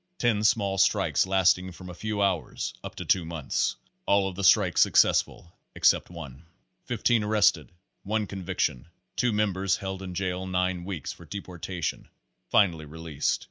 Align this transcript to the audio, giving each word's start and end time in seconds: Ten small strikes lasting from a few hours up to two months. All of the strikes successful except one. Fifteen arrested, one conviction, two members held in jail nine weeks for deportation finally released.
Ten 0.17 0.43
small 0.43 0.79
strikes 0.79 1.27
lasting 1.27 1.73
from 1.73 1.87
a 1.87 1.93
few 1.93 2.23
hours 2.23 2.73
up 2.83 2.95
to 2.95 3.05
two 3.05 3.23
months. 3.23 3.75
All 4.07 4.27
of 4.27 4.35
the 4.35 4.43
strikes 4.43 4.81
successful 4.81 5.53
except 5.75 6.09
one. 6.09 6.47
Fifteen 6.85 7.23
arrested, 7.23 7.71
one 8.01 8.25
conviction, 8.25 8.87
two 9.15 9.31
members 9.31 9.77
held 9.77 10.01
in 10.01 10.15
jail 10.15 10.47
nine 10.47 10.85
weeks 10.85 11.13
for 11.13 11.25
deportation 11.25 12.09
finally 12.49 12.85
released. 12.85 13.39